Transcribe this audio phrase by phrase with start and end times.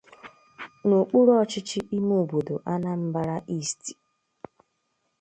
[0.87, 3.85] n'okpuru ọchịchị ime obodo 'Anambra East'